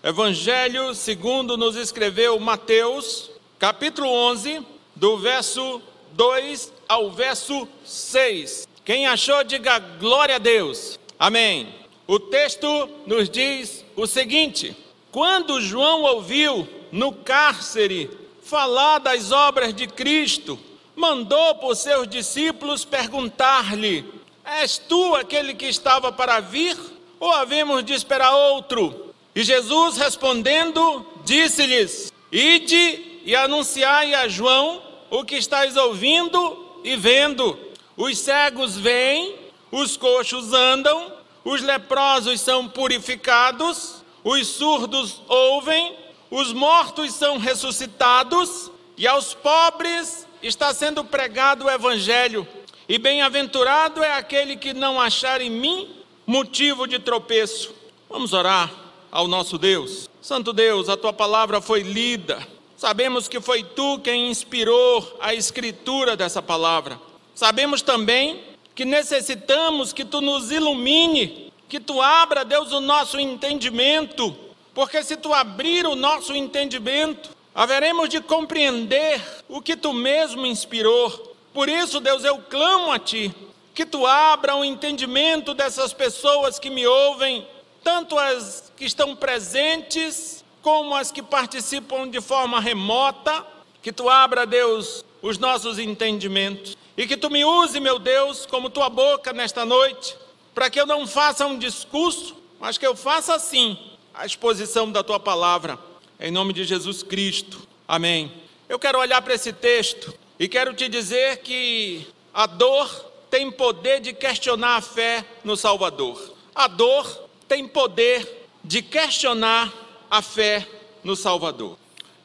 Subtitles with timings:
[0.00, 5.82] Evangelho segundo nos escreveu Mateus, capítulo 11, do verso
[6.12, 8.68] 2 ao verso 6.
[8.84, 11.00] Quem achou, diga glória a Deus.
[11.18, 11.74] Amém.
[12.06, 14.76] O texto nos diz o seguinte:
[15.10, 18.08] Quando João ouviu no cárcere
[18.40, 20.56] falar das obras de Cristo,
[20.94, 24.04] mandou por seus discípulos perguntar-lhe:
[24.44, 26.76] És tu aquele que estava para vir,
[27.18, 29.07] ou havemos de esperar outro?
[29.34, 37.58] E Jesus respondendo, disse-lhes: Ide e anunciai a João o que estáis ouvindo e vendo.
[37.96, 39.36] Os cegos veem,
[39.70, 41.12] os coxos andam,
[41.44, 45.96] os leprosos são purificados, os surdos ouvem,
[46.30, 52.46] os mortos são ressuscitados, e aos pobres está sendo pregado o Evangelho.
[52.88, 57.74] E bem-aventurado é aquele que não achar em mim motivo de tropeço.
[58.08, 60.08] Vamos orar ao nosso Deus.
[60.20, 62.46] Santo Deus, a tua palavra foi lida.
[62.76, 67.00] Sabemos que foi tu quem inspirou a escritura dessa palavra.
[67.34, 68.40] Sabemos também
[68.74, 74.36] que necessitamos que tu nos ilumine, que tu abra, Deus, o nosso entendimento,
[74.72, 81.34] porque se tu abrir o nosso entendimento, haveremos de compreender o que tu mesmo inspirou.
[81.52, 83.34] Por isso, Deus, eu clamo a ti,
[83.74, 87.44] que tu abra o entendimento dessas pessoas que me ouvem,
[87.82, 93.44] tanto as que estão presentes, como as que participam de forma remota,
[93.82, 98.70] que tu abra, Deus, os nossos entendimentos e que tu me use, meu Deus, como
[98.70, 100.16] tua boca nesta noite,
[100.54, 103.76] para que eu não faça um discurso, mas que eu faça sim
[104.14, 105.78] a exposição da tua palavra
[106.20, 107.66] em nome de Jesus Cristo.
[107.86, 108.32] Amém.
[108.68, 112.88] Eu quero olhar para esse texto e quero te dizer que a dor
[113.30, 116.34] tem poder de questionar a fé no Salvador.
[116.54, 118.37] A dor tem poder
[118.68, 119.72] de questionar
[120.10, 120.68] a fé
[121.02, 121.76] no Salvador.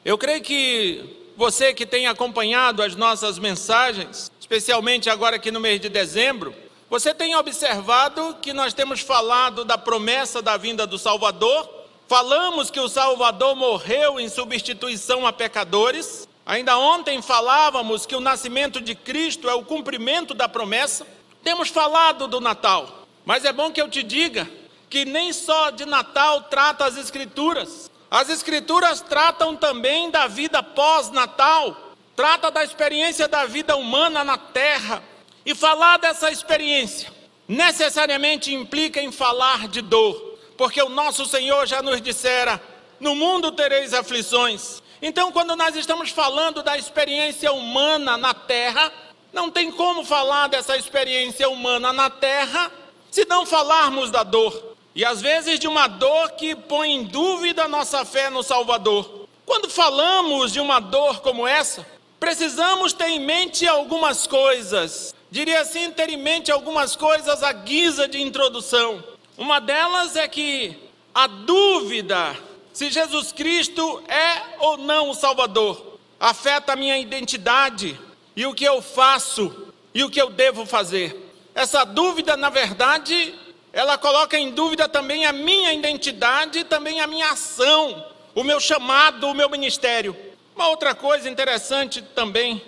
[0.04, 5.80] Eu creio que você que tem acompanhado as nossas mensagens, especialmente agora aqui no mês
[5.80, 6.54] de dezembro,
[6.88, 12.80] você tem observado que nós temos falado da promessa da vinda do Salvador Falamos que
[12.80, 16.28] o Salvador morreu em substituição a pecadores.
[16.44, 21.06] Ainda ontem falávamos que o nascimento de Cristo é o cumprimento da promessa.
[21.42, 24.48] Temos falado do Natal, mas é bom que eu te diga
[24.94, 27.90] que nem só de Natal trata as Escrituras.
[28.08, 31.76] As Escrituras tratam também da vida pós-Natal,
[32.14, 35.02] trata da experiência da vida humana na terra.
[35.44, 37.12] E falar dessa experiência
[37.48, 42.62] necessariamente implica em falar de dor porque o nosso Senhor já nos dissera:
[43.00, 44.80] no mundo tereis aflições.
[45.02, 48.92] Então, quando nós estamos falando da experiência humana na terra,
[49.32, 52.70] não tem como falar dessa experiência humana na terra
[53.10, 54.73] se não falarmos da dor.
[54.94, 59.26] E às vezes de uma dor que põe em dúvida a nossa fé no Salvador.
[59.44, 61.84] Quando falamos de uma dor como essa,
[62.20, 65.14] precisamos ter em mente algumas coisas.
[65.30, 69.02] Diria assim, ter em mente algumas coisas à guisa de introdução.
[69.36, 70.78] Uma delas é que
[71.12, 72.36] a dúvida
[72.72, 77.98] se Jesus Cristo é ou não o Salvador afeta a minha identidade
[78.34, 81.32] e o que eu faço e o que eu devo fazer.
[81.54, 83.32] Essa dúvida, na verdade,
[83.74, 88.60] ela coloca em dúvida também a minha identidade e também a minha ação, o meu
[88.60, 90.16] chamado, o meu ministério.
[90.54, 92.62] Uma outra coisa interessante também,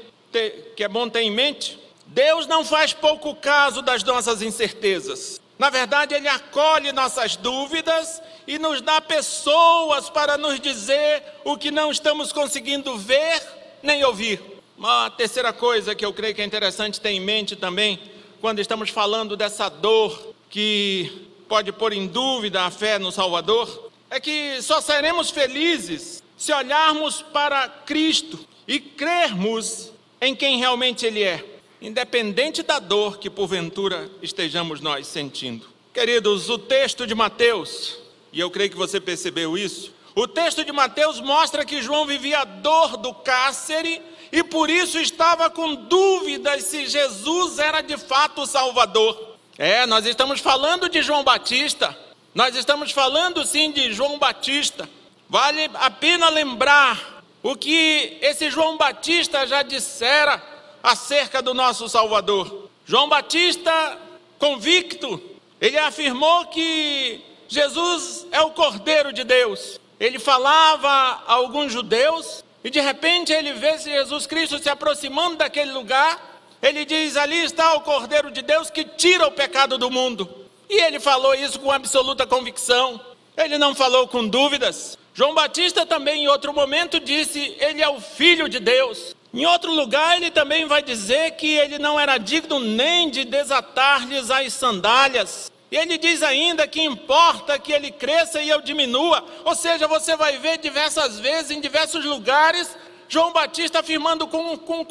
[0.74, 5.40] que é bom ter em mente, Deus não faz pouco caso das nossas incertezas.
[5.56, 11.70] Na verdade, Ele acolhe nossas dúvidas e nos dá pessoas para nos dizer o que
[11.70, 13.40] não estamos conseguindo ver
[13.80, 14.42] nem ouvir.
[14.76, 18.00] Uma terceira coisa que eu creio que é interessante ter em mente também,
[18.40, 24.20] quando estamos falando dessa dor que pode pôr em dúvida a fé no Salvador, é
[24.20, 31.44] que só seremos felizes se olharmos para Cristo e crermos em quem realmente Ele é
[31.80, 35.66] independente da dor que porventura estejamos nós sentindo.
[35.92, 37.98] Queridos, o texto de Mateus,
[38.32, 42.40] e eu creio que você percebeu isso, o texto de Mateus mostra que João vivia
[42.40, 44.00] a dor do cárcere
[44.32, 49.35] e por isso estava com dúvidas se Jesus era de fato o Salvador.
[49.58, 51.96] É, nós estamos falando de João Batista,
[52.34, 54.86] nós estamos falando sim de João Batista.
[55.30, 60.42] Vale a pena lembrar o que esse João Batista já dissera
[60.82, 62.68] acerca do nosso Salvador.
[62.84, 63.98] João Batista,
[64.38, 65.22] convicto,
[65.58, 69.80] ele afirmou que Jesus é o Cordeiro de Deus.
[69.98, 70.88] Ele falava
[71.26, 76.35] a alguns judeus e de repente ele vê Jesus Cristo se aproximando daquele lugar.
[76.66, 80.28] Ele diz: Ali está o Cordeiro de Deus que tira o pecado do mundo.
[80.68, 83.00] E ele falou isso com absoluta convicção.
[83.36, 84.98] Ele não falou com dúvidas.
[85.14, 89.14] João Batista também, em outro momento, disse: Ele é o Filho de Deus.
[89.32, 94.28] Em outro lugar, ele também vai dizer que ele não era digno nem de desatar-lhes
[94.30, 95.52] as sandálias.
[95.70, 99.24] E ele diz ainda que importa que ele cresça e eu diminua.
[99.44, 102.76] Ou seja, você vai ver diversas vezes, em diversos lugares,
[103.08, 104.84] João Batista afirmando com, com,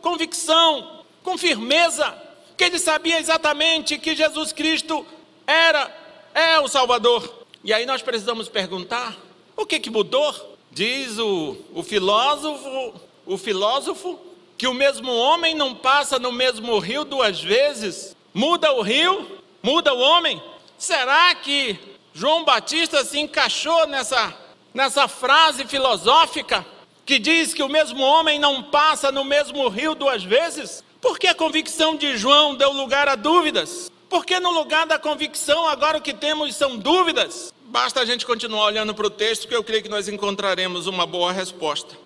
[0.00, 2.14] convicção, com firmeza,
[2.56, 5.06] que ele sabia exatamente que Jesus Cristo
[5.46, 5.90] era,
[6.34, 7.42] é o Salvador.
[7.64, 9.16] E aí nós precisamos perguntar:
[9.56, 10.58] o que, que mudou?
[10.70, 12.94] Diz o, o filósofo,
[13.26, 14.18] o filósofo,
[14.56, 18.16] que o mesmo homem não passa no mesmo rio duas vezes.
[18.32, 20.42] Muda o rio, muda o homem.
[20.78, 21.78] Será que
[22.14, 24.34] João Batista se encaixou nessa,
[24.72, 26.64] nessa frase filosófica
[27.04, 30.82] que diz que o mesmo homem não passa no mesmo rio duas vezes?
[31.02, 33.90] Porque a convicção de João deu lugar a dúvidas?
[34.08, 37.52] Porque no lugar da convicção, agora o que temos são dúvidas?
[37.64, 41.04] Basta a gente continuar olhando para o texto que eu creio que nós encontraremos uma
[41.04, 41.96] boa resposta.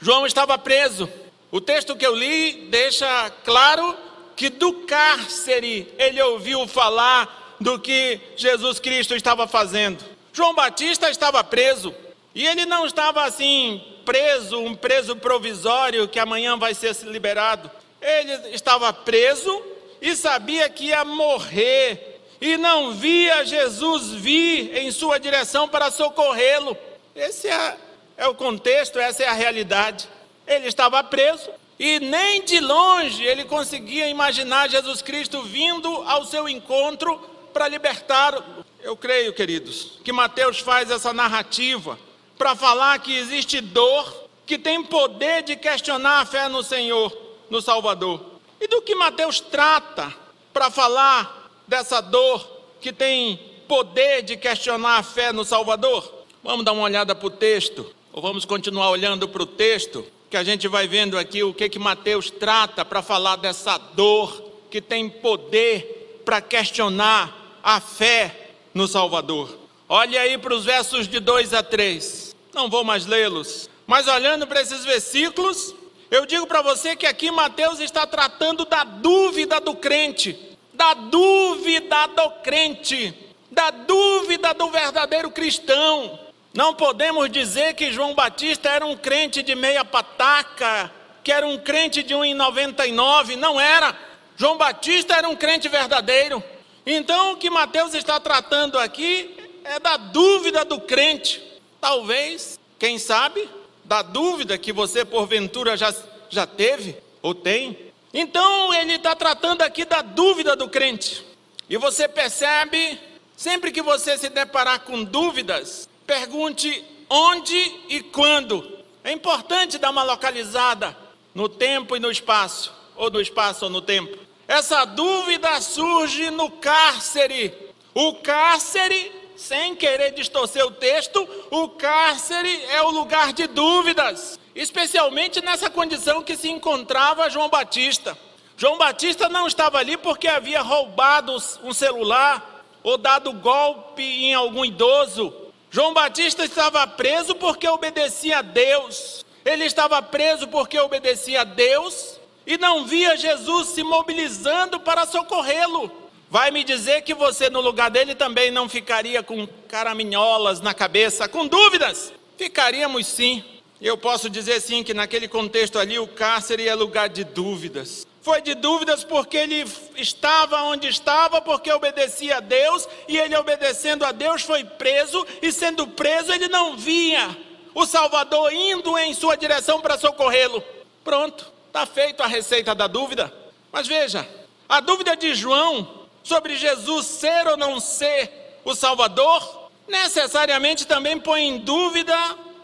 [0.00, 1.08] João estava preso.
[1.52, 3.96] O texto que eu li deixa claro
[4.34, 10.04] que do cárcere ele ouviu falar do que Jesus Cristo estava fazendo.
[10.32, 11.94] João Batista estava preso.
[12.34, 17.70] E ele não estava assim, preso, um preso provisório que amanhã vai ser liberado.
[18.00, 19.62] Ele estava preso
[20.00, 26.76] e sabia que ia morrer e não via Jesus vir em sua direção para socorrê-lo.
[27.14, 27.76] Esse é,
[28.16, 30.08] é o contexto, essa é a realidade.
[30.46, 36.48] Ele estava preso e nem de longe ele conseguia imaginar Jesus Cristo vindo ao seu
[36.48, 37.18] encontro
[37.52, 38.42] para libertá-lo.
[38.82, 41.98] Eu creio, queridos, que Mateus faz essa narrativa
[42.38, 47.16] para falar que existe dor que tem poder de questionar a fé no Senhor,
[47.50, 48.24] no Salvador.
[48.60, 50.14] E do que Mateus trata
[50.52, 52.46] para falar dessa dor
[52.80, 53.38] que tem
[53.68, 56.20] poder de questionar a fé no Salvador?
[56.42, 60.36] Vamos dar uma olhada para o texto, ou vamos continuar olhando para o texto, que
[60.36, 64.80] a gente vai vendo aqui o que, que Mateus trata para falar dessa dor que
[64.80, 69.58] tem poder para questionar a fé no Salvador.
[69.88, 72.34] Olhe aí para os versos de 2 a 3.
[72.54, 75.74] Não vou mais lê-los, mas olhando para esses versículos,
[76.10, 82.06] eu digo para você que aqui Mateus está tratando da dúvida do crente da dúvida
[82.06, 83.14] do crente,
[83.50, 86.18] da dúvida do verdadeiro cristão.
[86.54, 90.90] Não podemos dizer que João Batista era um crente de meia pataca,
[91.22, 93.94] que era um crente de 1,99, não era.
[94.38, 96.42] João Batista era um crente verdadeiro.
[96.86, 101.42] Então o que Mateus está tratando aqui é da dúvida do crente.
[101.78, 103.46] Talvez, quem sabe,
[103.90, 105.92] da dúvida que você porventura já,
[106.30, 111.24] já teve ou tem então ele está tratando aqui da dúvida do crente.
[111.68, 112.98] E você percebe,
[113.36, 117.56] sempre que você se deparar com dúvidas, pergunte onde
[117.88, 118.78] e quando.
[119.04, 120.96] É importante dar uma localizada
[121.34, 124.18] no tempo e no espaço, ou no espaço ou no tempo.
[124.48, 127.54] Essa dúvida surge no cárcere.
[127.94, 135.40] O cárcere, sem querer distorcer o texto, o cárcere é o lugar de dúvidas especialmente
[135.40, 138.16] nessa condição que se encontrava João Batista.
[138.56, 144.64] João Batista não estava ali porque havia roubado um celular ou dado golpe em algum
[144.64, 145.32] idoso.
[145.70, 149.24] João Batista estava preso porque obedecia a Deus.
[149.44, 155.90] Ele estava preso porque obedecia a Deus e não via Jesus se mobilizando para socorrê-lo.
[156.30, 161.28] Vai me dizer que você, no lugar dele, também não ficaria com caraminholas na cabeça,
[161.28, 162.12] com dúvidas?
[162.38, 163.42] Ficaríamos sim.
[163.80, 168.06] Eu posso dizer sim que naquele contexto ali o cárcere é lugar de dúvidas.
[168.22, 169.64] Foi de dúvidas porque ele
[169.96, 175.50] estava onde estava, porque obedecia a Deus, e ele obedecendo a Deus foi preso, e
[175.50, 177.36] sendo preso ele não via
[177.74, 180.62] o Salvador indo em sua direção para socorrê-lo.
[181.02, 183.32] Pronto, está feita a receita da dúvida.
[183.72, 184.28] Mas veja,
[184.68, 185.99] a dúvida de João
[186.30, 192.16] sobre Jesus ser ou não ser o Salvador, necessariamente também põe em dúvida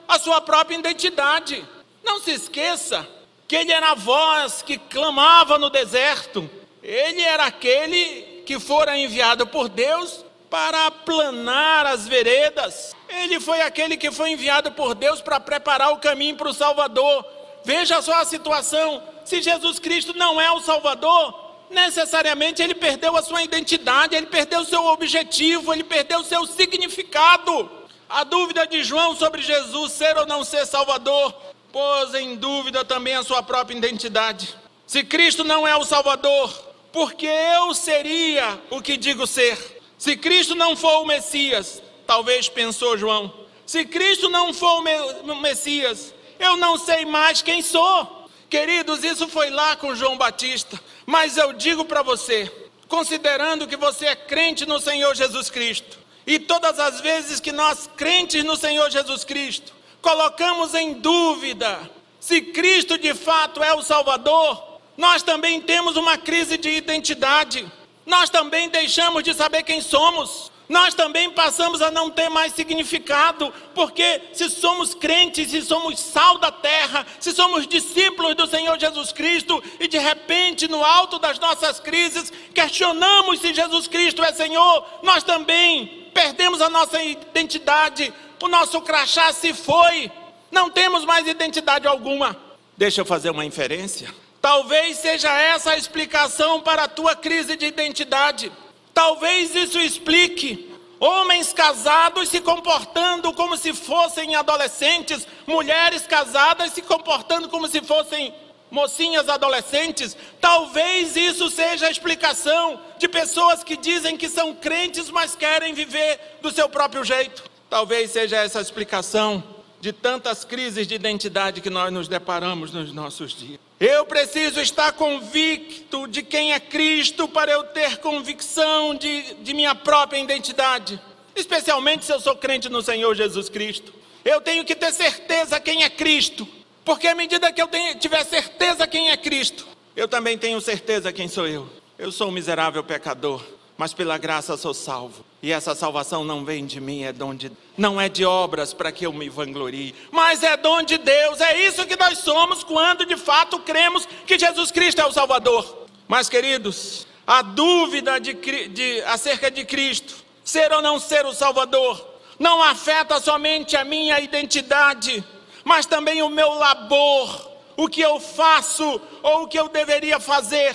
[0.07, 1.67] a sua própria identidade.
[2.05, 3.05] Não se esqueça
[3.49, 6.49] que ele era a voz que clamava no deserto.
[6.81, 12.95] Ele era aquele que fora enviado por Deus para aplanar as veredas.
[13.09, 17.27] Ele foi aquele que foi enviado por Deus para preparar o caminho para o Salvador.
[17.65, 23.23] Veja só a situação: se Jesus Cristo não é o Salvador, necessariamente ele perdeu a
[23.23, 27.71] sua identidade, ele perdeu o seu objetivo, ele perdeu o seu significado.
[28.09, 31.35] A dúvida de João sobre Jesus ser ou não ser Salvador
[31.73, 34.55] pôs em dúvida também a sua própria identidade.
[34.87, 36.53] Se Cristo não é o Salvador,
[36.93, 39.83] porque eu seria o que digo ser?
[39.99, 43.33] Se Cristo não for o Messias, Talvez pensou João:
[43.67, 48.16] se Cristo não for o Messias, eu não sei mais quem sou.
[48.49, 52.51] Queridos, isso foi lá com João Batista, mas eu digo para você,
[52.89, 57.89] considerando que você é crente no Senhor Jesus Cristo, e todas as vezes que nós,
[57.97, 61.91] crentes no Senhor Jesus Cristo, colocamos em dúvida
[62.27, 67.65] se Cristo de fato é o Salvador, nós também temos uma crise de identidade,
[68.05, 73.53] nós também deixamos de saber quem somos, nós também passamos a não ter mais significado,
[73.75, 79.13] porque se somos crentes, se somos sal da terra, se somos discípulos do Senhor Jesus
[79.13, 84.85] Cristo, e de repente, no alto das nossas crises, questionamos se Jesus Cristo é Senhor,
[85.03, 90.11] nós também perdemos a nossa identidade, o nosso crachá se foi,
[90.51, 92.37] não temos mais identidade alguma.
[92.77, 94.13] Deixa eu fazer uma inferência.
[94.41, 98.53] Talvez seja essa a explicação para a tua crise de identidade.
[98.97, 107.47] Talvez isso explique homens casados se comportando como se fossem adolescentes, mulheres casadas se comportando
[107.51, 108.33] como se fossem
[108.71, 110.17] mocinhas adolescentes.
[110.41, 116.39] Talvez isso seja a explicação de pessoas que dizem que são crentes, mas querem viver
[116.41, 117.45] do seu próprio jeito.
[117.69, 119.45] Talvez seja essa a explicação
[119.79, 123.66] de tantas crises de identidade que nós nos deparamos nos nossos dias.
[123.79, 129.75] Eu preciso estar convicto de quem é Cristo para eu ter convicção de, de minha
[129.75, 131.01] própria identidade,
[131.35, 133.93] especialmente se eu sou crente no Senhor Jesus Cristo.
[134.25, 136.49] Eu tenho que ter certeza quem é Cristo,
[136.85, 141.13] porque à medida que eu tenho, tiver certeza quem é Cristo, eu também tenho certeza
[141.13, 141.69] quem sou eu.
[141.99, 143.43] Eu sou um miserável pecador
[143.77, 145.25] mas pela graça sou salvo.
[145.47, 148.91] E essa salvação não vem de mim, é dom de não é de obras para
[148.91, 151.41] que eu me vanglorie, mas é dom de Deus.
[151.41, 155.87] É isso que nós somos quando de fato cremos que Jesus Cristo é o Salvador.
[156.09, 162.05] Mas queridos, a dúvida de, de, acerca de Cristo, ser ou não ser o Salvador,
[162.41, 165.23] não afeta somente a minha identidade,
[165.63, 170.75] mas também o meu labor, o que eu faço ou o que eu deveria fazer.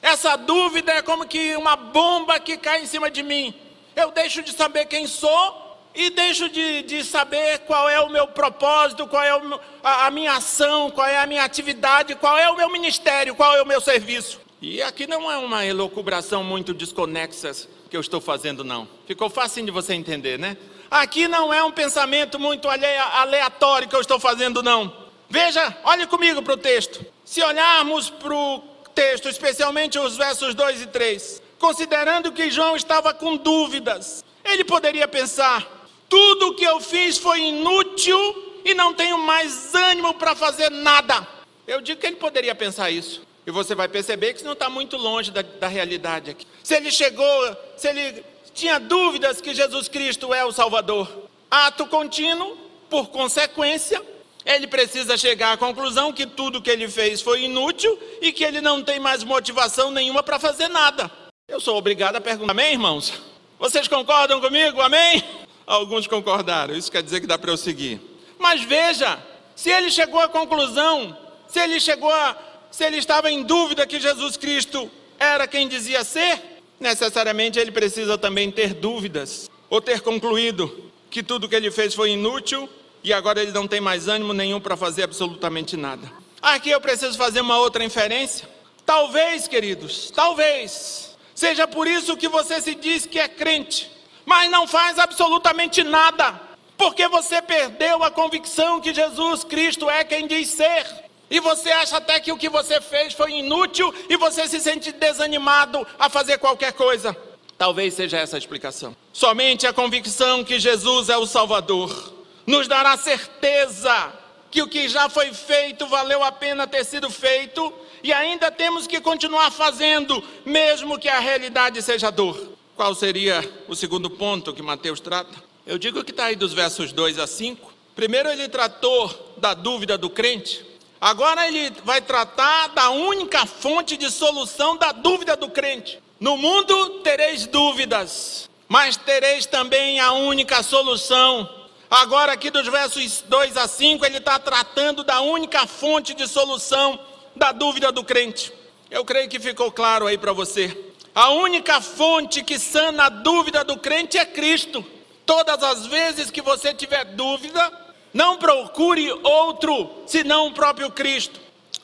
[0.00, 3.52] Essa dúvida é como que uma bomba que cai em cima de mim.
[3.94, 8.26] Eu deixo de saber quem sou e deixo de, de saber qual é o meu
[8.26, 12.48] propósito, qual é o, a, a minha ação, qual é a minha atividade, qual é
[12.50, 14.40] o meu ministério, qual é o meu serviço.
[14.60, 17.52] E aqui não é uma elocubração muito desconexa
[17.90, 18.88] que eu estou fazendo, não.
[19.06, 20.56] Ficou fácil de você entender, né?
[20.90, 24.94] Aqui não é um pensamento muito aleatório que eu estou fazendo, não.
[25.28, 27.04] Veja, olhe comigo para o texto.
[27.24, 28.60] Se olharmos para o
[28.94, 35.06] texto, especialmente os versos 2 e 3, considerando que João estava com dúvidas, ele poderia
[35.06, 40.70] pensar: tudo o que eu fiz foi inútil e não tenho mais ânimo para fazer
[40.70, 41.26] nada.
[41.64, 43.22] Eu digo que ele poderia pensar isso.
[43.46, 46.46] E você vai perceber que isso não está muito longe da, da realidade aqui.
[46.62, 51.08] Se ele chegou, se ele tinha dúvidas que Jesus Cristo é o Salvador,
[51.50, 52.56] ato contínuo,
[52.90, 54.02] por consequência,
[54.44, 58.60] ele precisa chegar à conclusão que tudo que ele fez foi inútil e que ele
[58.60, 61.10] não tem mais motivação nenhuma para fazer nada.
[61.52, 63.12] Eu sou obrigado a perguntar, amém, irmãos?
[63.58, 64.80] Vocês concordam comigo?
[64.80, 65.22] Amém?
[65.66, 68.00] Alguns concordaram, isso quer dizer que dá para eu seguir.
[68.38, 69.22] Mas veja,
[69.54, 71.14] se ele chegou à conclusão,
[71.46, 72.38] se ele chegou a,
[72.70, 76.40] se ele estava em dúvida que Jesus Cristo era quem dizia ser,
[76.80, 82.12] necessariamente ele precisa também ter dúvidas, ou ter concluído que tudo que ele fez foi
[82.12, 82.66] inútil
[83.04, 86.10] e agora ele não tem mais ânimo nenhum para fazer absolutamente nada.
[86.40, 88.48] Aqui eu preciso fazer uma outra inferência.
[88.86, 91.11] Talvez, queridos, talvez
[91.42, 93.90] seja por isso que você se diz que é crente,
[94.24, 96.40] mas não faz absolutamente nada,
[96.76, 100.86] porque você perdeu a convicção que Jesus Cristo é quem diz ser.
[101.28, 104.92] E você acha até que o que você fez foi inútil e você se sente
[104.92, 107.16] desanimado a fazer qualquer coisa.
[107.58, 108.94] Talvez seja essa a explicação.
[109.12, 112.12] Somente a convicção que Jesus é o Salvador
[112.46, 114.12] nos dará certeza
[114.52, 118.86] que o que já foi feito valeu a pena ter sido feito e ainda temos
[118.86, 122.52] que continuar fazendo, mesmo que a realidade seja dor.
[122.76, 125.42] Qual seria o segundo ponto que Mateus trata?
[125.66, 127.72] Eu digo que está aí dos versos 2 a 5.
[127.96, 130.64] Primeiro, ele tratou da dúvida do crente,
[131.00, 135.98] agora, ele vai tratar da única fonte de solução da dúvida do crente.
[136.20, 141.61] No mundo tereis dúvidas, mas tereis também a única solução
[141.92, 146.98] Agora, aqui dos versos 2 a 5, ele está tratando da única fonte de solução
[147.36, 148.50] da dúvida do crente.
[148.90, 150.74] Eu creio que ficou claro aí para você.
[151.14, 154.82] A única fonte que sana a dúvida do crente é Cristo.
[155.26, 157.70] Todas as vezes que você tiver dúvida,
[158.14, 161.38] não procure outro senão o próprio Cristo.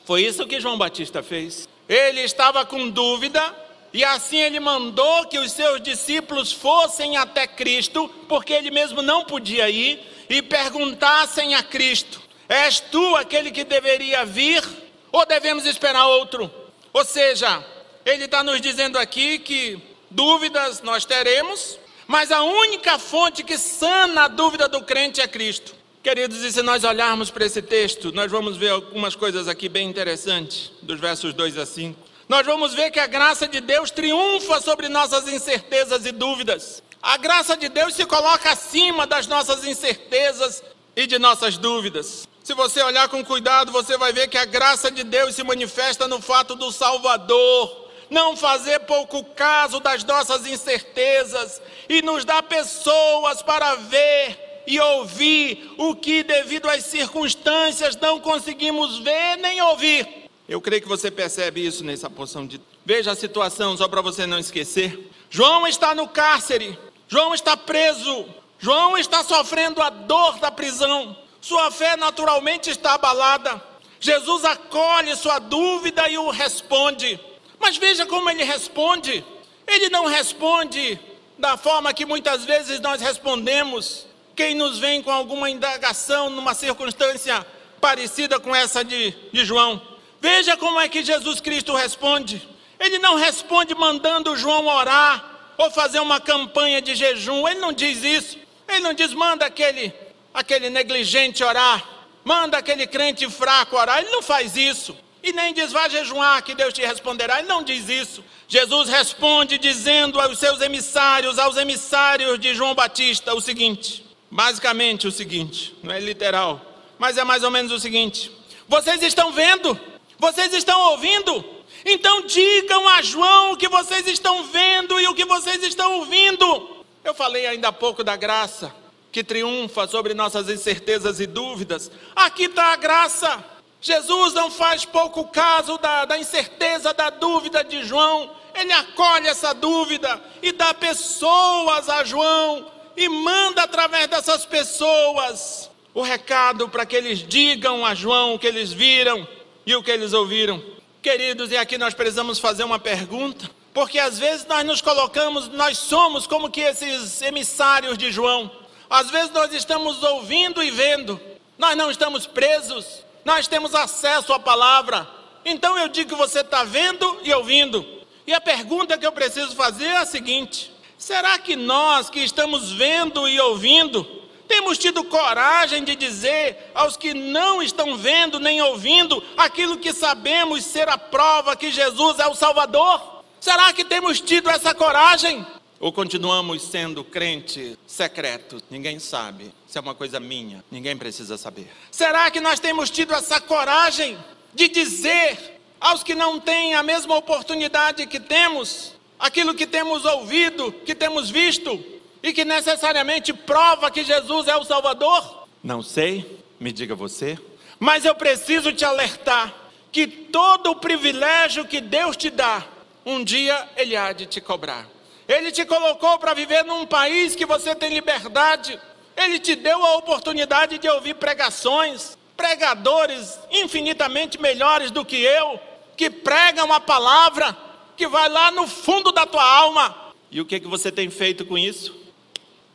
[0.05, 1.69] Foi isso que João Batista fez.
[1.87, 3.55] Ele estava com dúvida
[3.93, 9.25] E assim ele mandou que os seus discípulos fossem até Cristo, porque ele mesmo não
[9.25, 14.63] podia ir, e perguntassem a Cristo: És tu aquele que deveria vir,
[15.11, 16.51] ou devemos esperar outro?
[16.93, 17.65] Ou seja,
[18.05, 19.81] ele está nos dizendo aqui que
[20.11, 25.75] dúvidas nós teremos, mas a única fonte que sana a dúvida do crente é Cristo.
[26.03, 29.89] Queridos, e se nós olharmos para esse texto, nós vamos ver algumas coisas aqui bem
[29.89, 34.61] interessantes, dos versos 2 a 5 nós vamos ver que a graça de Deus triunfa
[34.61, 36.83] sobre nossas incertezas e dúvidas.
[37.01, 40.63] A graça de Deus se coloca acima das nossas incertezas
[40.95, 42.27] e de nossas dúvidas.
[42.43, 46.07] Se você olhar com cuidado, você vai ver que a graça de Deus se manifesta
[46.07, 53.41] no fato do Salvador não fazer pouco caso das nossas incertezas e nos dar pessoas
[53.41, 60.18] para ver e ouvir o que, devido às circunstâncias, não conseguimos ver nem ouvir.
[60.49, 62.59] Eu creio que você percebe isso nessa porção de.
[62.83, 65.07] Veja a situação, só para você não esquecer.
[65.29, 66.75] João está no cárcere,
[67.07, 68.25] João está preso,
[68.57, 73.63] João está sofrendo a dor da prisão, sua fé naturalmente está abalada.
[73.99, 77.19] Jesus acolhe sua dúvida e o responde.
[77.59, 79.23] Mas veja como ele responde.
[79.67, 80.99] Ele não responde
[81.37, 84.07] da forma que muitas vezes nós respondemos.
[84.35, 87.45] Quem nos vem com alguma indagação numa circunstância
[87.79, 89.98] parecida com essa de, de João.
[90.21, 92.47] Veja como é que Jesus Cristo responde.
[92.79, 97.47] Ele não responde mandando João orar ou fazer uma campanha de jejum.
[97.47, 98.37] Ele não diz isso.
[98.67, 99.93] Ele não diz manda aquele
[100.33, 101.83] aquele negligente orar,
[102.23, 103.99] manda aquele crente fraco orar.
[103.99, 104.95] Ele não faz isso.
[105.21, 107.39] E nem diz vá jejuar que Deus te responderá.
[107.39, 108.23] Ele não diz isso.
[108.47, 115.11] Jesus responde dizendo aos seus emissários, aos emissários de João Batista, o seguinte: basicamente o
[115.11, 116.61] seguinte, não é literal,
[116.97, 118.31] mas é mais ou menos o seguinte:
[118.67, 119.79] vocês estão vendo
[120.19, 121.43] vocês estão ouvindo?
[121.85, 126.85] Então digam a João o que vocês estão vendo e o que vocês estão ouvindo.
[127.03, 128.75] Eu falei ainda há pouco da graça
[129.11, 131.89] que triunfa sobre nossas incertezas e dúvidas.
[132.15, 133.43] Aqui está a graça.
[133.81, 138.29] Jesus não faz pouco caso da, da incerteza, da dúvida de João.
[138.53, 146.01] Ele acolhe essa dúvida e dá pessoas a João e manda através dessas pessoas o
[146.01, 149.25] recado para que eles digam a João o que eles viram
[149.65, 150.61] e o que eles ouviram.
[151.01, 155.77] Queridos, e aqui nós precisamos fazer uma pergunta, porque às vezes nós nos colocamos, nós
[155.77, 158.51] somos como que esses emissários de João.
[158.89, 161.19] Às vezes nós estamos ouvindo e vendo,
[161.57, 165.07] nós não estamos presos, nós temos acesso à palavra.
[165.45, 167.85] Então eu digo que você está vendo e ouvindo.
[168.27, 172.71] E a pergunta que eu preciso fazer é a seguinte: será que nós que estamos
[172.71, 174.05] vendo e ouvindo,
[174.49, 180.65] temos tido coragem de dizer aos que não estão vendo nem ouvindo aquilo que sabemos
[180.65, 183.23] ser a prova que Jesus é o Salvador?
[183.39, 185.45] Será que temos tido essa coragem?
[185.79, 188.61] Ou continuamos sendo crente secreto?
[188.69, 189.53] Ninguém sabe.
[189.67, 191.71] Isso é uma coisa minha, ninguém precisa saber.
[191.91, 194.17] Será que nós temos tido essa coragem
[194.53, 200.71] de dizer aos que não têm a mesma oportunidade que temos, aquilo que temos ouvido,
[200.71, 205.47] que temos visto, e que necessariamente prova que Jesus é o Salvador?
[205.63, 207.37] Não sei, me diga você.
[207.79, 209.53] Mas eu preciso te alertar
[209.91, 212.65] que todo o privilégio que Deus te dá,
[213.05, 214.87] um dia Ele há de te cobrar.
[215.27, 218.79] Ele te colocou para viver num país que você tem liberdade.
[219.15, 225.59] Ele te deu a oportunidade de ouvir pregações, pregadores infinitamente melhores do que eu,
[225.95, 227.55] que pregam a palavra,
[227.95, 230.13] que vai lá no fundo da tua alma.
[230.31, 231.95] E o que, que você tem feito com isso?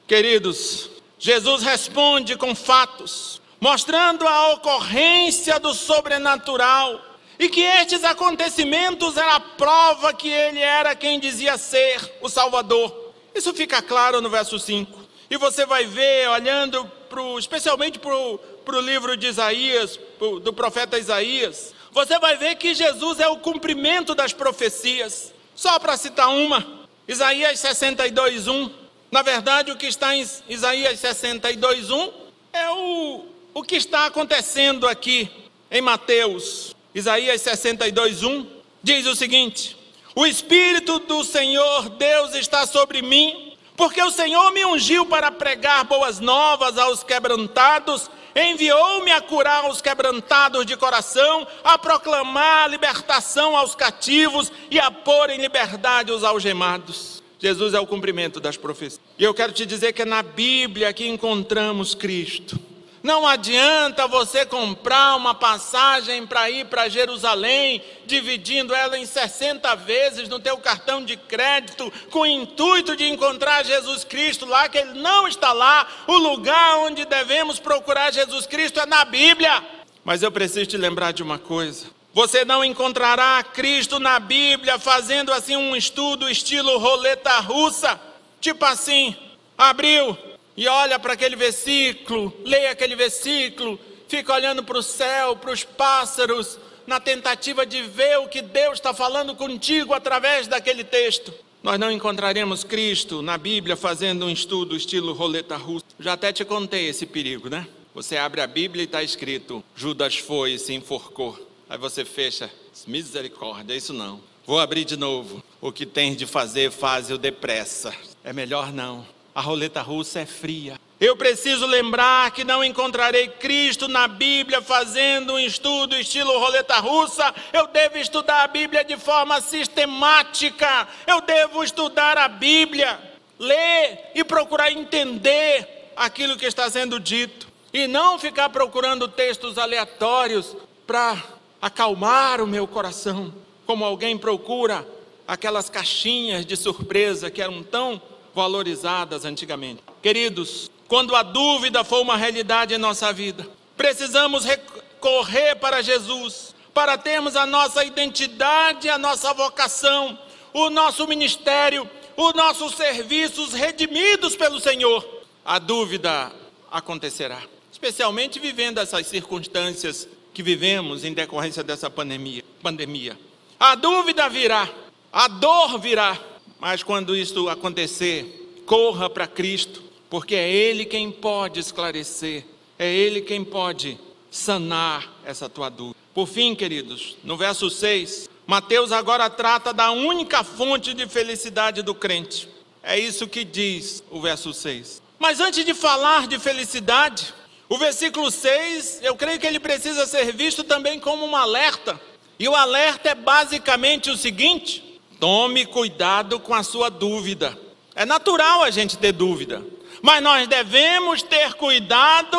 [0.07, 7.01] Queridos, Jesus responde com fatos, mostrando a ocorrência do sobrenatural
[7.39, 13.13] e que estes acontecimentos eram a prova que ele era quem dizia ser o Salvador.
[13.35, 15.01] Isso fica claro no verso 5.
[15.31, 20.99] E você vai ver, olhando pro, especialmente para o livro de Isaías, pro, do profeta
[20.99, 25.33] Isaías, você vai ver que Jesus é o cumprimento das profecias.
[25.55, 28.84] Só para citar uma, Isaías 62, 1.
[29.15, 32.13] Na verdade, o que está em Isaías 62:1
[32.53, 33.25] é o,
[33.55, 35.31] o que está acontecendo aqui
[35.71, 36.75] em Mateus.
[36.93, 38.45] Isaías 62:1
[38.83, 39.77] diz o seguinte:
[40.17, 45.85] O Espírito do Senhor Deus está sobre mim, porque o Senhor me ungiu para pregar
[45.85, 53.57] boas novas aos quebrantados, enviou-me a curar os quebrantados de coração, a proclamar a libertação
[53.57, 57.23] aos cativos e a pôr em liberdade os algemados.
[57.45, 58.99] Jesus é o cumprimento das profecias.
[59.19, 62.59] E eu quero te dizer que é na Bíblia que encontramos Cristo.
[63.03, 70.27] Não adianta você comprar uma passagem para ir para Jerusalém, dividindo ela em 60 vezes
[70.27, 74.99] no teu cartão de crédito, com o intuito de encontrar Jesus Cristo lá, que ele
[74.99, 75.87] não está lá.
[76.07, 79.63] O lugar onde devemos procurar Jesus Cristo é na Bíblia.
[80.03, 81.89] Mas eu preciso te lembrar de uma coisa.
[82.15, 88.01] Você não encontrará Cristo na Bíblia fazendo assim um estudo estilo roleta russa,
[88.41, 89.17] tipo assim,
[89.59, 90.17] abriu,
[90.57, 95.65] e olha para aquele versículo, leia aquele versículo, fica olhando para o céu, para os
[95.65, 101.35] pássaros, na tentativa de ver o que Deus está falando contigo através daquele texto.
[101.65, 105.87] Nós não encontraremos Cristo na Bíblia fazendo um estudo estilo roleta russa.
[105.99, 107.67] Já até te contei esse perigo, né?
[107.93, 111.54] Você abre a Bíblia e está escrito: Judas foi e se enforcou.
[111.75, 112.49] Aí você fecha,
[112.87, 114.21] misericórdia, isso não.
[114.47, 115.43] Vou abrir de novo.
[115.61, 117.93] O que tens de fazer, faz-o depressa.
[118.23, 120.79] É melhor não a roleta russa é fria.
[121.01, 127.35] Eu preciso lembrar que não encontrarei Cristo na Bíblia fazendo um estudo estilo roleta russa.
[127.53, 130.87] Eu devo estudar a Bíblia de forma sistemática.
[131.09, 133.01] Eu devo estudar a Bíblia,
[133.37, 137.49] ler e procurar entender aquilo que está sendo dito.
[137.73, 140.57] E não ficar procurando textos aleatórios
[140.87, 143.33] para acalmar o meu coração,
[143.65, 144.87] como alguém procura
[145.27, 148.03] aquelas caixinhas de surpresa que eram tão
[148.35, 149.83] valorizadas antigamente.
[150.03, 153.49] Queridos, quando a dúvida for uma realidade em nossa vida,
[153.79, 160.19] precisamos recorrer para Jesus, para termos a nossa identidade, a nossa vocação,
[160.53, 165.03] o nosso ministério, os nossos serviços redimidos pelo Senhor.
[165.43, 166.31] A dúvida
[166.71, 167.41] acontecerá,
[167.73, 172.43] especialmente vivendo essas circunstâncias que vivemos em decorrência dessa pandemia.
[172.61, 173.17] pandemia.
[173.59, 174.69] A dúvida virá,
[175.13, 176.21] a dor virá,
[176.59, 182.45] mas quando isso acontecer, corra para Cristo, porque é Ele quem pode esclarecer,
[182.77, 183.97] é Ele quem pode
[184.31, 185.97] sanar essa tua dúvida.
[186.13, 191.95] Por fim, queridos, no verso 6, Mateus agora trata da única fonte de felicidade do
[191.95, 192.49] crente.
[192.83, 195.01] É isso que diz o verso 6.
[195.19, 197.33] Mas antes de falar de felicidade,
[197.69, 202.01] o versículo 6, eu creio que ele precisa ser visto também como um alerta.
[202.39, 207.59] E o alerta é basicamente o seguinte: Tome cuidado com a sua dúvida.
[207.95, 209.63] É natural a gente ter dúvida,
[210.03, 212.37] mas nós devemos ter cuidado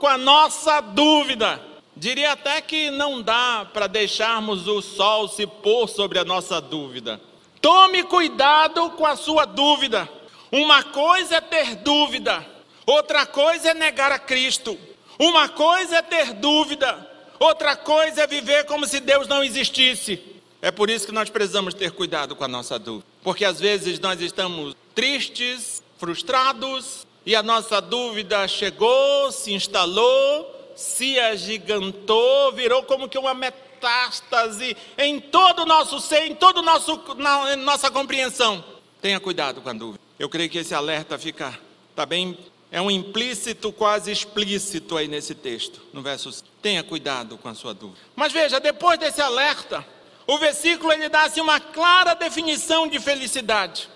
[0.00, 1.62] com a nossa dúvida.
[1.96, 7.20] Diria até que não dá para deixarmos o sol se pôr sobre a nossa dúvida.
[7.60, 10.08] Tome cuidado com a sua dúvida.
[10.50, 12.44] Uma coisa é ter dúvida,
[12.86, 14.78] outra coisa é negar a Cristo.
[15.18, 20.22] Uma coisa é ter dúvida, outra coisa é viver como se Deus não existisse.
[20.60, 23.06] É por isso que nós precisamos ter cuidado com a nossa dúvida.
[23.22, 31.18] Porque às vezes nós estamos tristes, frustrados, e a nossa dúvida chegou, se instalou, se
[31.18, 37.90] agigantou, virou como que uma metástase em todo o nosso ser, em toda na, nossa
[37.90, 38.64] compreensão.
[39.02, 40.00] Tenha cuidado com a dúvida.
[40.18, 41.58] Eu creio que esse alerta fica,
[41.94, 42.38] tá bem,
[42.70, 46.42] é um implícito, quase explícito aí nesse texto, no verso.
[46.60, 48.00] Tenha cuidado com a sua dúvida.
[48.14, 49.86] Mas veja, depois desse alerta,
[50.26, 53.88] o versículo ele dá assim uma clara definição de felicidade.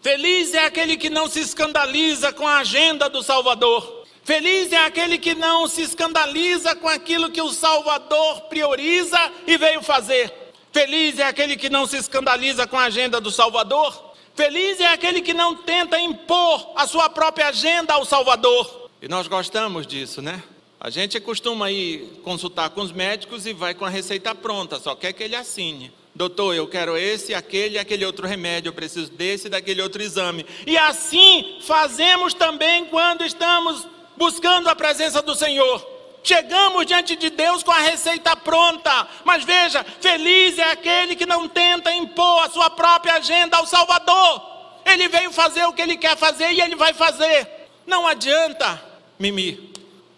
[0.00, 4.04] Feliz é aquele que não se escandaliza com a agenda do Salvador.
[4.22, 9.82] Feliz é aquele que não se escandaliza com aquilo que o Salvador prioriza e veio
[9.82, 10.32] fazer.
[10.72, 14.13] Feliz é aquele que não se escandaliza com a agenda do Salvador.
[14.34, 18.90] Feliz é aquele que não tenta impor a sua própria agenda ao Salvador.
[19.00, 20.42] E nós gostamos disso, né?
[20.80, 24.94] A gente costuma ir consultar com os médicos e vai com a receita pronta, só
[24.94, 25.92] quer que ele assine.
[26.14, 30.02] Doutor, eu quero esse, aquele e aquele outro remédio, eu preciso desse e daquele outro
[30.02, 30.44] exame.
[30.66, 35.93] E assim fazemos também quando estamos buscando a presença do Senhor.
[36.24, 41.46] Chegamos diante de Deus com a receita pronta, mas veja, feliz é aquele que não
[41.46, 44.42] tenta impor a sua própria agenda ao Salvador.
[44.86, 47.46] Ele veio fazer o que ele quer fazer e ele vai fazer.
[47.86, 48.82] Não adianta,
[49.18, 49.70] Mimi,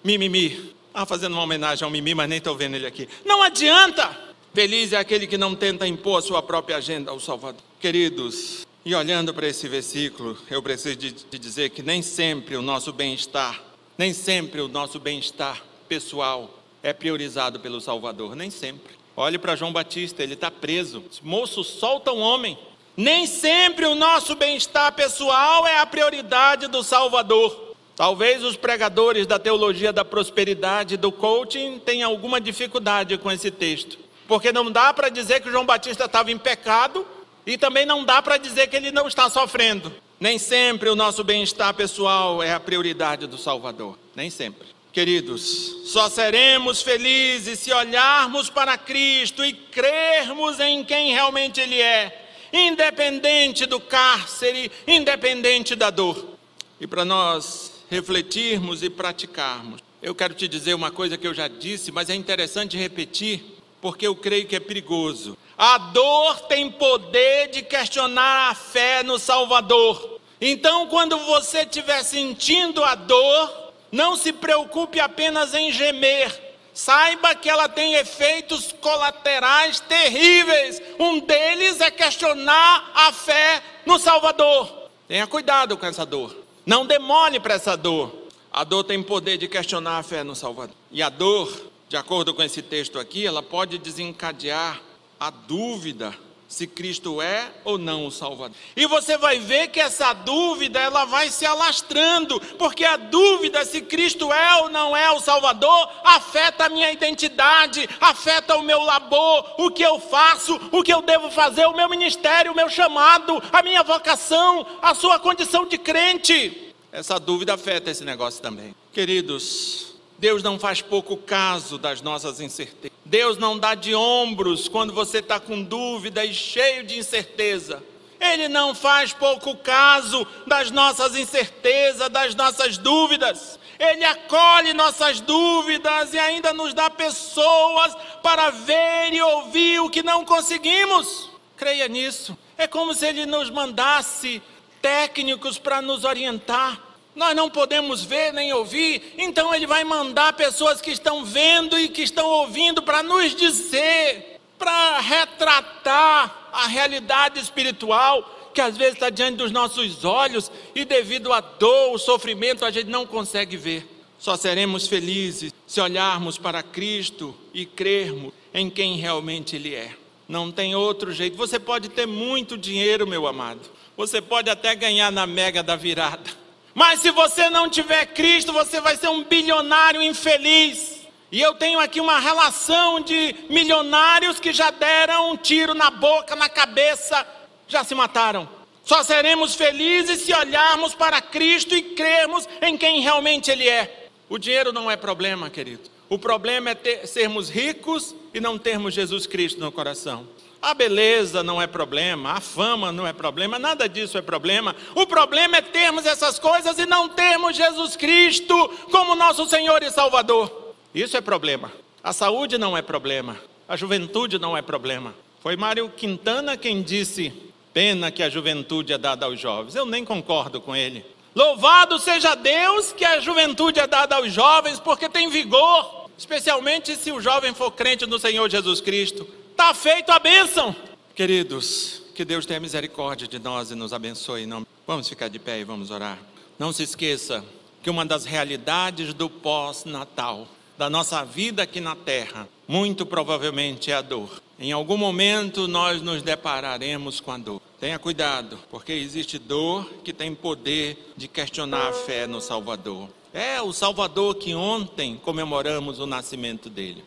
[0.04, 0.72] mimimi.
[0.94, 3.08] Ah, fazendo uma homenagem ao Mimi, mas nem estou vendo ele aqui.
[3.24, 4.16] Não adianta!
[4.54, 7.60] Feliz é aquele que não tenta impor a sua própria agenda ao Salvador.
[7.80, 12.62] Queridos, e olhando para esse versículo, eu preciso de, de dizer que nem sempre o
[12.62, 13.60] nosso bem-estar,
[13.98, 16.50] nem sempre o nosso bem-estar pessoal
[16.82, 18.94] é priorizado pelo Salvador, nem sempre.
[19.16, 21.02] Olhe para João Batista, ele está preso.
[21.22, 22.58] Moço, solta um homem.
[22.96, 27.74] Nem sempre o nosso bem-estar pessoal é a prioridade do Salvador.
[27.96, 33.98] Talvez os pregadores da teologia da prosperidade do coaching tenham alguma dificuldade com esse texto,
[34.28, 37.06] porque não dá para dizer que João Batista estava em pecado
[37.46, 39.90] e também não dá para dizer que ele não está sofrendo.
[40.20, 44.75] Nem sempre o nosso bem-estar pessoal é a prioridade do Salvador, nem sempre.
[44.96, 52.30] Queridos, só seremos felizes se olharmos para Cristo e crermos em quem realmente Ele é,
[52.50, 56.38] independente do cárcere, independente da dor.
[56.80, 61.46] E para nós refletirmos e praticarmos, eu quero te dizer uma coisa que eu já
[61.46, 63.44] disse, mas é interessante repetir,
[63.82, 65.36] porque eu creio que é perigoso.
[65.58, 70.18] A dor tem poder de questionar a fé no Salvador.
[70.40, 76.44] Então, quando você estiver sentindo a dor, não se preocupe apenas em gemer.
[76.74, 80.82] Saiba que ela tem efeitos colaterais terríveis.
[80.98, 84.90] Um deles é questionar a fé no Salvador.
[85.08, 86.36] Tenha cuidado com essa dor.
[86.66, 88.26] Não demole para essa dor.
[88.52, 90.76] A dor tem poder de questionar a fé no Salvador.
[90.90, 94.80] E a dor, de acordo com esse texto aqui, ela pode desencadear
[95.18, 96.14] a dúvida
[96.56, 98.56] se Cristo é ou não o Salvador.
[98.74, 103.82] E você vai ver que essa dúvida ela vai se alastrando, porque a dúvida se
[103.82, 109.54] Cristo é ou não é o Salvador afeta a minha identidade, afeta o meu labor,
[109.58, 113.42] o que eu faço, o que eu devo fazer, o meu ministério, o meu chamado,
[113.52, 116.72] a minha vocação, a sua condição de crente.
[116.90, 118.74] Essa dúvida afeta esse negócio também.
[118.94, 122.95] Queridos, Deus não faz pouco caso das nossas incertezas.
[123.06, 127.82] Deus não dá de ombros quando você está com dúvida e cheio de incerteza.
[128.18, 133.60] Ele não faz pouco caso das nossas incertezas, das nossas dúvidas.
[133.78, 140.02] Ele acolhe nossas dúvidas e ainda nos dá pessoas para ver e ouvir o que
[140.02, 141.30] não conseguimos.
[141.56, 142.36] Creia nisso.
[142.58, 144.42] É como se ele nos mandasse
[144.82, 146.85] técnicos para nos orientar
[147.16, 151.88] nós não podemos ver nem ouvir, então Ele vai mandar pessoas que estão vendo e
[151.88, 159.10] que estão ouvindo para nos dizer, para retratar a realidade espiritual que às vezes está
[159.10, 163.86] diante dos nossos olhos e devido à dor, o sofrimento, a gente não consegue ver.
[164.18, 169.94] Só seremos felizes se olharmos para Cristo e crermos em quem realmente Ele é.
[170.26, 171.36] Não tem outro jeito.
[171.36, 173.60] Você pode ter muito dinheiro, meu amado.
[173.94, 176.45] Você pode até ganhar na mega da virada
[176.76, 181.00] mas se você não tiver Cristo, você vai ser um bilionário infeliz.
[181.32, 186.36] E eu tenho aqui uma relação de milionários que já deram um tiro na boca,
[186.36, 187.26] na cabeça,
[187.66, 188.46] já se mataram.
[188.84, 194.08] Só seremos felizes se olharmos para Cristo e crermos em quem realmente Ele é.
[194.28, 195.88] O dinheiro não é problema, querido.
[196.10, 200.28] O problema é ter, sermos ricos e não termos Jesus Cristo no coração.
[200.66, 204.74] A beleza não é problema, a fama não é problema, nada disso é problema.
[204.96, 209.92] O problema é termos essas coisas e não termos Jesus Cristo como nosso Senhor e
[209.92, 210.74] Salvador.
[210.92, 211.70] Isso é problema.
[212.02, 213.36] A saúde não é problema,
[213.68, 215.14] a juventude não é problema.
[215.40, 217.32] Foi Mário Quintana quem disse:
[217.72, 219.76] pena que a juventude é dada aos jovens.
[219.76, 221.06] Eu nem concordo com ele.
[221.32, 227.12] Louvado seja Deus que a juventude é dada aos jovens, porque tem vigor, especialmente se
[227.12, 230.76] o jovem for crente no Senhor Jesus Cristo está feito a bênção.
[231.14, 234.44] Queridos, que Deus tenha misericórdia de nós e nos abençoe.
[234.44, 234.66] Não...
[234.86, 236.18] Vamos ficar de pé e vamos orar.
[236.58, 237.42] Não se esqueça
[237.82, 243.94] que uma das realidades do pós-natal, da nossa vida aqui na terra, muito provavelmente é
[243.94, 244.42] a dor.
[244.58, 247.62] Em algum momento nós nos depararemos com a dor.
[247.80, 253.08] Tenha cuidado, porque existe dor que tem poder de questionar a fé no Salvador.
[253.32, 257.02] É o Salvador que ontem comemoramos o nascimento dele.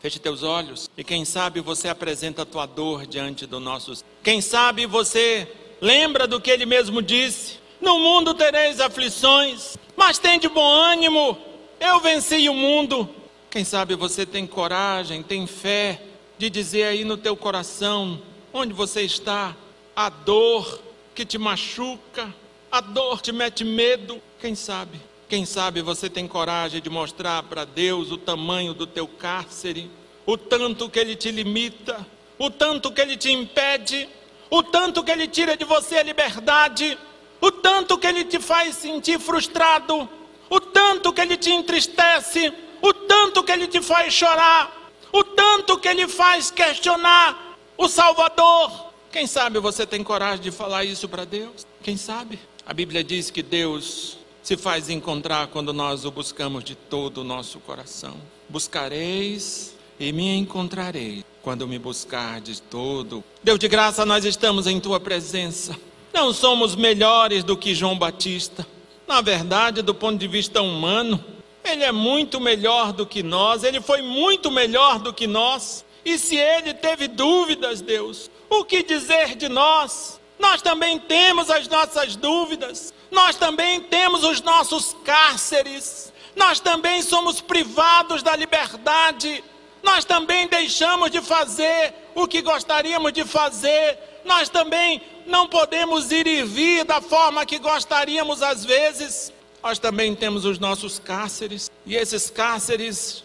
[0.00, 4.04] Feche teus olhos e quem sabe você apresenta a tua dor diante do nosso.
[4.22, 10.38] Quem sabe você lembra do que ele mesmo disse: No mundo tereis aflições, mas tem
[10.38, 11.38] de bom ânimo.
[11.80, 13.08] Eu venci o mundo.
[13.50, 16.02] Quem sabe você tem coragem, tem fé
[16.36, 18.20] de dizer aí no teu coração,
[18.52, 19.56] onde você está,
[19.94, 20.80] a dor
[21.14, 22.34] que te machuca,
[22.70, 24.20] a dor te mete medo.
[24.38, 25.00] Quem sabe?
[25.28, 29.90] Quem sabe você tem coragem de mostrar para Deus o tamanho do teu cárcere,
[30.24, 32.06] o tanto que ele te limita,
[32.38, 34.08] o tanto que ele te impede,
[34.48, 36.96] o tanto que ele tira de você a liberdade,
[37.40, 40.08] o tanto que ele te faz sentir frustrado,
[40.48, 45.76] o tanto que ele te entristece, o tanto que ele te faz chorar, o tanto
[45.78, 48.92] que ele faz questionar o Salvador.
[49.10, 51.66] Quem sabe você tem coragem de falar isso para Deus?
[51.82, 52.38] Quem sabe?
[52.64, 57.24] A Bíblia diz que Deus se faz encontrar quando nós o buscamos de todo o
[57.24, 58.14] nosso coração.
[58.48, 63.24] Buscareis e me encontrareis quando me buscar de todo.
[63.42, 65.76] Deus de graça, nós estamos em tua presença.
[66.14, 68.64] Não somos melhores do que João Batista.
[69.04, 71.24] Na verdade, do ponto de vista humano,
[71.64, 75.84] ele é muito melhor do que nós, ele foi muito melhor do que nós.
[76.04, 80.20] E se ele teve dúvidas, Deus, o que dizer de nós?
[80.38, 87.40] Nós também temos as nossas dúvidas, nós também temos os nossos cárceres, nós também somos
[87.40, 89.42] privados da liberdade,
[89.82, 96.26] nós também deixamos de fazer o que gostaríamos de fazer, nós também não podemos ir
[96.26, 99.32] e vir da forma que gostaríamos às vezes.
[99.62, 103.24] Nós também temos os nossos cárceres, e esses cárceres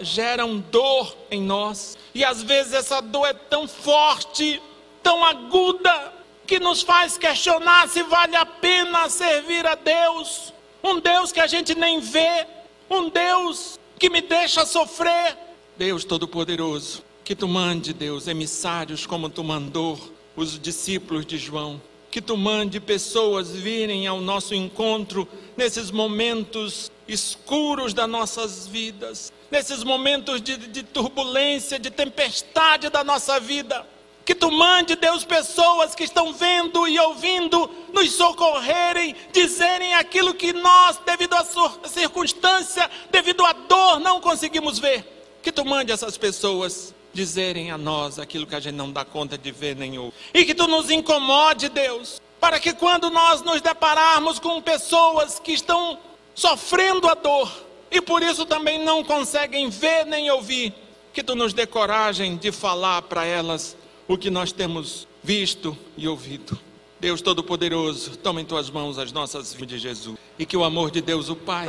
[0.00, 4.60] geram dor em nós, e às vezes essa dor é tão forte,
[5.02, 6.12] tão aguda,
[6.48, 11.46] que nos faz questionar se vale a pena servir a Deus, um Deus que a
[11.46, 12.46] gente nem vê,
[12.88, 15.36] um Deus que me deixa sofrer.
[15.76, 20.00] Deus Todo-Poderoso, que tu mande, Deus, emissários como tu mandou
[20.34, 21.80] os discípulos de João,
[22.10, 29.84] que tu mande pessoas virem ao nosso encontro nesses momentos escuros das nossas vidas, nesses
[29.84, 33.84] momentos de, de turbulência, de tempestade da nossa vida
[34.28, 40.52] que tu mande, Deus, pessoas que estão vendo e ouvindo, nos socorrerem, dizerem aquilo que
[40.52, 41.46] nós, devido à
[41.88, 45.38] circunstância, devido à dor, não conseguimos ver.
[45.42, 49.38] Que tu mande essas pessoas dizerem a nós aquilo que a gente não dá conta
[49.38, 50.14] de ver nem ouvir.
[50.34, 55.52] E que tu nos incomode, Deus, para que quando nós nos depararmos com pessoas que
[55.52, 55.98] estão
[56.34, 57.50] sofrendo a dor
[57.90, 60.74] e por isso também não conseguem ver nem ouvir,
[61.14, 63.74] que tu nos dê coragem de falar para elas
[64.08, 66.58] o que nós temos visto e ouvido.
[66.98, 70.16] Deus Todo-Poderoso, toma em tuas mãos as nossas vidas de Jesus.
[70.38, 71.68] E que o amor de Deus, o Pai,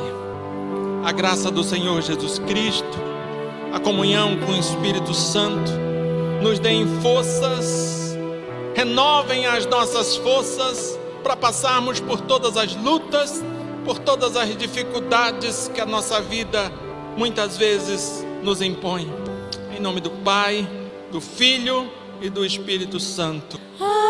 [1.04, 2.98] a graça do Senhor Jesus Cristo,
[3.72, 5.70] a comunhão com o Espírito Santo,
[6.42, 8.16] nos deem forças,
[8.74, 13.44] renovem as nossas forças para passarmos por todas as lutas,
[13.84, 16.72] por todas as dificuldades que a nossa vida
[17.18, 19.06] muitas vezes nos impõe.
[19.76, 20.66] Em nome do Pai,
[21.12, 23.58] do Filho e do Espírito Santo.
[23.80, 24.09] Ah,